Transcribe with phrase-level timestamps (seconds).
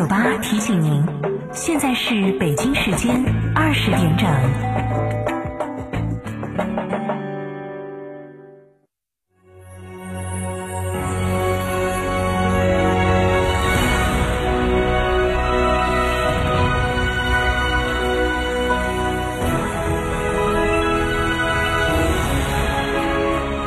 [0.00, 1.04] 九八提醒您，
[1.52, 3.22] 现在是北京时间
[3.54, 4.26] 二十点整。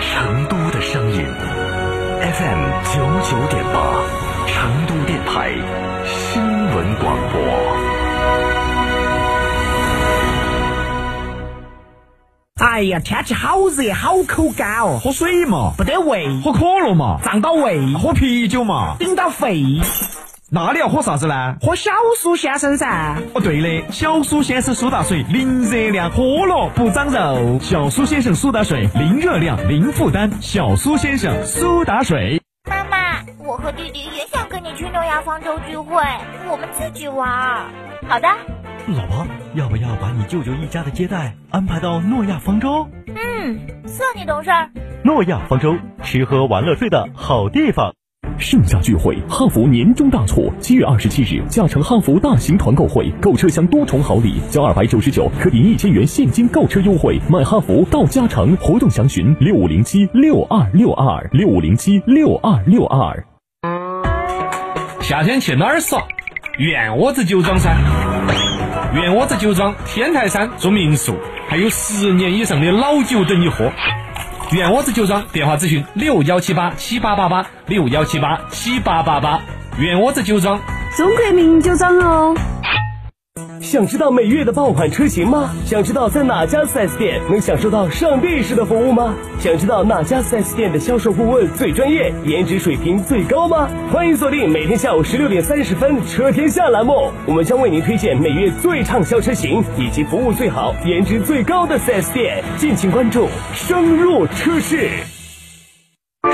[0.02, 1.28] 成都的声音
[2.22, 4.03] ，FM 九九点八，
[5.34, 5.52] 台
[6.06, 7.42] 新闻广播。
[12.64, 19.64] 哎呀，天气好热，好口干哦，喝水嘛，不得胃，喝可乐嘛，胀到胃，喝啤酒嘛，顶到肺。
[20.52, 21.56] 那你要喝啥子呢？
[21.62, 23.18] 喝小苏先生噻。
[23.34, 27.58] 哦，对的，小苏先生苏打水，零热量，喝了不长肉。
[27.60, 30.30] 小苏先生苏打水，零热量，零负担。
[30.42, 32.40] 小苏先生苏打水。
[32.70, 34.43] 妈妈，我和弟弟也想
[35.14, 36.02] 跟你去诺亚方舟聚会，
[36.50, 37.30] 我们自己玩。
[38.08, 38.28] 好的。
[38.88, 42.88] 老婆，要不要把你舅舅一家的接待安排到诺亚方舟？
[43.08, 44.70] 嗯，算你懂事儿。
[45.04, 47.94] 诺亚方舟，吃喝玩乐睡的好地方。
[48.40, 63.24] 盛夏聚会，汉服年终大促，七月二十七日，嘉诚汉服大型团购会，购车享多重好礼，交二百九十九可抵一千元现金购车优惠，买汉服到嘉诚，活动详询六五零七六二六二六五零七六二六二。
[65.14, 66.02] 夏天去哪儿耍？
[66.58, 67.70] 圆窝子酒庄噻！
[68.96, 71.16] 圆窝子酒庄天台山住民宿，
[71.48, 73.72] 还有十年以上的老酒等你喝。
[74.50, 79.40] 圆窝子酒庄电话咨询六幺七八七八八八六幺七八七八八八。
[79.78, 80.60] 圆窝子酒庄，
[80.98, 82.36] 中国名酒庄哦。
[83.74, 85.50] 想知道每月的爆款车型吗？
[85.66, 89.16] 想知道在哪家 4S 店能享受到上帝式的服务吗？
[89.40, 93.68] 想知道哪家 4S 店的销售顾问最专业，颜值水平最高吗？
[93.92, 103.28] 欢迎锁定每天下午十六点三十分《车天下》栏目，我们将为您推荐每月最畅销车型以及服务最好、颜值最高的 4S 店，敬请关注。
[103.56, 104.88] 深入车市，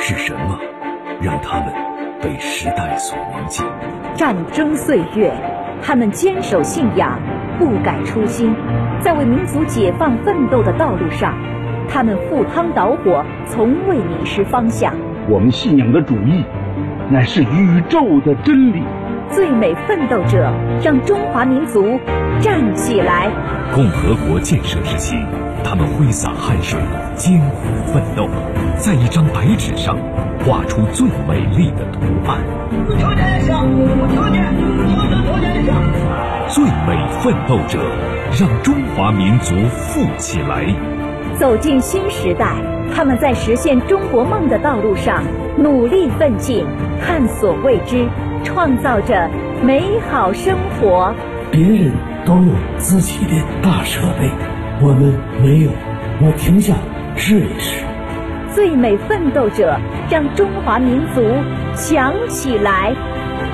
[0.01, 0.59] 是什么
[1.21, 1.73] 让他们
[2.21, 3.63] 被时代所铭记？
[4.17, 5.33] 战争岁月。
[5.81, 7.19] 他们坚守信仰，
[7.57, 8.53] 不改初心，
[9.01, 11.33] 在为民族解放奋斗的道路上，
[11.87, 14.93] 他们赴汤蹈火，从未迷失方向。
[15.27, 16.43] 我们信仰的主义，
[17.09, 18.83] 乃是宇宙的真理。
[19.31, 20.51] 最美奋斗者，
[20.83, 21.99] 让中华民族
[22.41, 23.29] 站起来。
[23.73, 25.15] 共和国建设时期，
[25.63, 26.79] 他们挥洒汗水，
[27.13, 28.27] 艰苦奋斗，
[28.75, 29.95] 在一张白纸上
[30.39, 32.39] 画出最美丽的图案。
[36.47, 37.79] 最美奋斗者，
[38.39, 40.65] 让中华民族富起来。
[41.37, 42.55] 走进新时代，
[42.95, 45.23] 他们在实现中国梦的道路上
[45.57, 46.65] 努力奋进，
[47.01, 48.07] 探索未知，
[48.43, 49.29] 创造着
[49.63, 51.13] 美好生活。
[51.51, 51.91] 别人
[52.25, 53.31] 都有自己的
[53.61, 54.29] 大设备，
[54.81, 55.71] 我们没有。
[56.21, 56.75] 我挺想
[57.15, 57.83] 试一试。
[58.53, 59.77] 最美奋斗者，
[60.09, 61.21] 让中华民族
[61.75, 62.93] 强起来。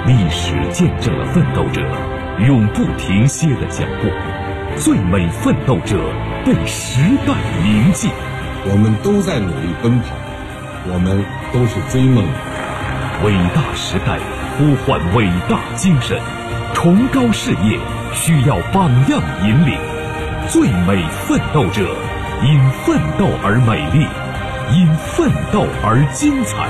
[0.07, 1.81] 历史见证了奋斗者
[2.45, 4.07] 永不停歇的脚步，
[4.77, 5.97] 最美奋斗者
[6.45, 7.33] 被时代
[7.63, 8.09] 铭记。
[8.67, 10.15] 我们都在努力奔跑，
[10.93, 13.25] 我们都是追梦的。
[13.25, 14.19] 伟大时代
[14.57, 16.19] 呼唤伟大精神，
[16.75, 17.79] 崇高事业
[18.13, 19.75] 需要榜样引领。
[20.47, 21.81] 最美奋斗者
[22.43, 24.05] 因奋斗而美丽，
[24.71, 26.69] 因奋斗而精彩。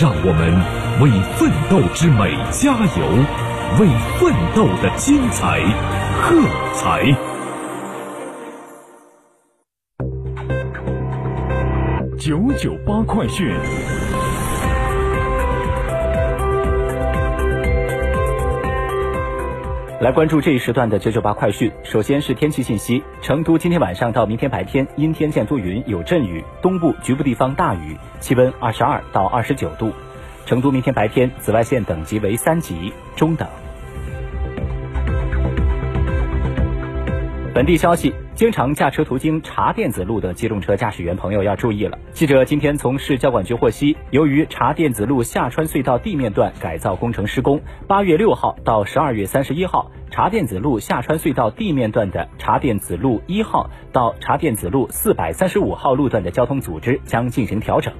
[0.00, 0.54] 让我们
[1.00, 3.02] 为奋斗之美加油，
[3.80, 3.88] 为
[4.18, 5.60] 奋斗的精彩
[6.20, 6.36] 喝
[6.74, 7.02] 彩。
[12.18, 13.52] 九九八快讯。
[20.00, 21.72] 来关注这一时段的九九八快讯。
[21.82, 29.90] 首先是天气信息：成都今天晚上到明天白天阴天见多云，有阵雨，东部局部地方大雨，气温二十二到二十九度。
[30.46, 33.48] 成都明天白天紫外线等级为三级，中等。
[37.54, 41.98] 本地消息：经常驾车途经茶店子路的机动车驾驶员朋友要注意了。
[42.12, 57.92] 记者今天从市交管局获悉，由于茶店子路下穿隧道地面段改造工程施工，八月六号到十二月三十一号，茶店子路下穿隧道地面段的茶店子路一号到茶店子路四百三十五号路段的交通组织将进行调整。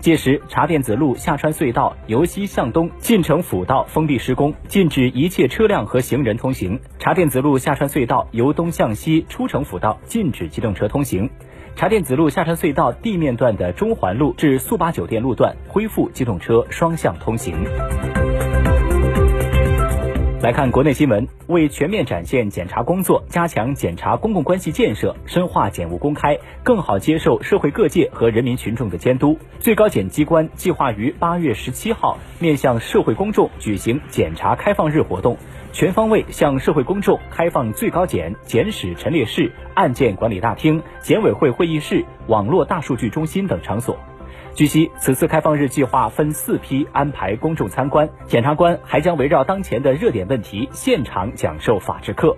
[0.00, 11.28] 届时，茶店子路下穿隧道由西向东进城辅道封闭施工，禁止一切车辆和行人通行；茶店子路下穿隧道由东向西出城辅道，禁止机动车通行。
[11.76, 17.54] 茶店子路下穿隧道地面段的中环路至速八酒店路段恢复机动车双向通行。
[20.42, 35.36] 来看国内新闻，为全面展现检察工作，加强检察公共关系建设，深化检务公开，更好接受社会各界和人民群众的监督，最高检机关计划于八月十七号面向社会公众举行检察开放日活动，
[35.72, 43.94] 全方位向社会公众开放最高检检史陈列室、案件管理大厅、检委会会议室、网络大数据中心等场所。
[44.54, 52.36] 据悉，此次开放日计划分四批安排公众参观，检察官还将围绕当前的热点问题现场讲授法制课。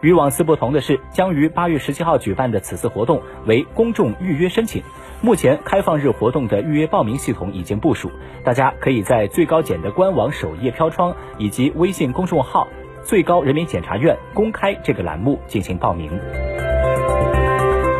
[0.00, 4.82] 与往次不同的是，将于八月十七号举办的此次活动为公众预约申请。
[5.20, 8.10] 目前开放日活动的预约报名系统已经部署，
[8.44, 12.68] 大家可以在最高检的官网首页飘窗以及微信公众号
[13.04, 16.47] “最高人民检察院公开”这个栏目进行报名。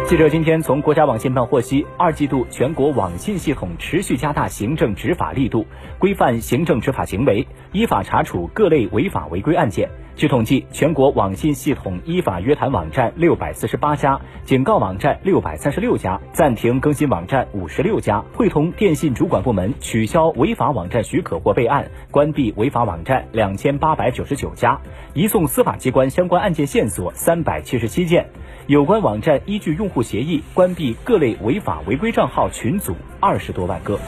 [0.08, 5.66] 记者今天从国家网信办获悉，二季度全国网信系统持续加大行政执法力度，
[5.98, 9.86] 规范行政执法行为，依法查处各类违法违规案件。
[10.16, 24.80] 据统计，全国网信系统依法约谈网站六百四十八家，警告网站六百三十六家，暂停更新网站五十六家，会同电信主管部门取消违法网站许可或备案，关闭违法网站两千八百九十九家，
[25.12, 28.26] 移送司法机关相关案件线索三百七十七件。
[28.68, 33.98] 有关网站依据用户协议关闭各类违法违规账号群组二十多万个。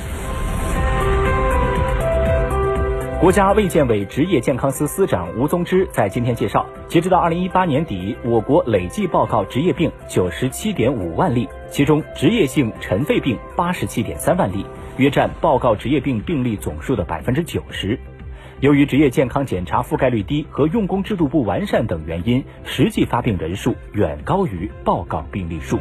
[3.18, 14.66] 国家卫健委职业健康司司长吴宗芝在今天介绍，截止到二零一八年底，我国累计报告职业病九十七点五万例，其中职业性尘肺病八十七点三万例，
[14.98, 17.98] 约占报告职业病病例总数的百分之九十。
[18.60, 25.78] 由于职业健康检查覆盖率低和用工制度不完善等原因，实际发病人数远高于报告病例数。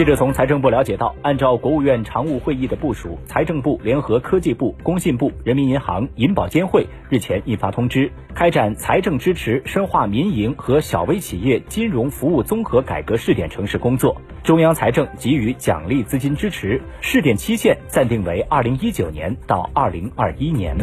[0.00, 14.16] 记者从财政部了解到，按照国务院常务会议的部署，财政部联合科技部、工信部、人民银行、银保监会日前印发通知，开展财政支持深化民营和小微企业金融服务综合改革试点城市工作。
[14.42, 20.74] 中央财政给予奖励资金支持，试点期限暂定为二零一九年到二零二一年。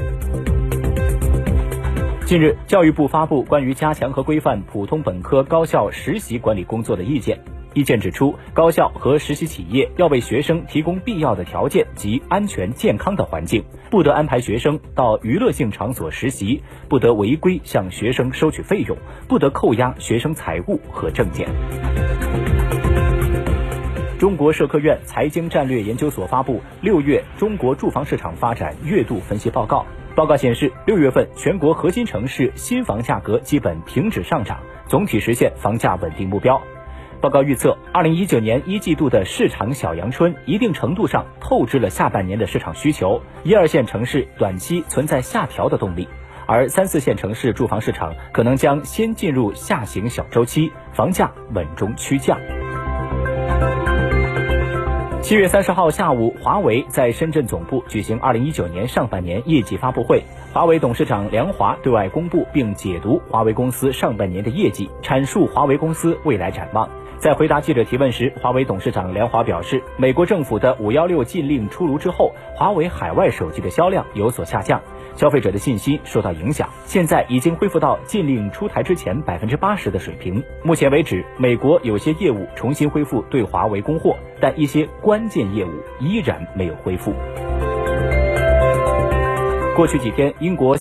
[2.27, 7.39] 近日，教育部发布关于加强和规范普通本科高校实习管理工作的意见。
[7.77, 18.97] 意见指出，高校和实习企业要为学生提供必要的条件及安全健康的环境，不得安排学生到娱乐性场所实习，不得违规向学生收取费用，
[19.27, 21.47] 不得扣押学生财物和证件。
[24.17, 29.85] 中国社科院财经战略研究所发布六月中国住房市场发展月度分析报告。
[30.15, 34.57] 报告显示，六月份全国核心城市新房价格基本停止上涨，
[34.87, 36.59] 总体实现房价稳定目标。
[37.19, 43.19] 报告预测，二零一九年一季度的市场小阳春，一定程度上透支了下半年的市场需求。
[43.43, 46.07] 一二线城市短期存在下调的动力，
[46.45, 52.39] 而三四线城市住房市场可能将先进入下行小周期，房价稳中趋降。
[55.23, 60.23] 七月三十号下午，华为在深圳总部举行二零一九年上半年业绩发布会。
[60.53, 66.87] 华为董事长梁华对外公布并解读华为公司上半年的业绩，阐述华为公司未来展望。
[67.19, 74.79] 在回答记者提问时，华为董事长梁华表示，美国政府的五幺六禁令出炉之后，华为海外手机的销量有所下降，
[75.15, 80.43] 消费者的信心受到影响，现在已经恢复到禁令出台之前百分之八十的水平。
[80.61, 85.69] 目前为止，美国有些业务重新恢复对华为供货，但一些关键业务
[85.99, 87.13] 依然没有恢复。
[89.75, 90.75] 过去几天，英国。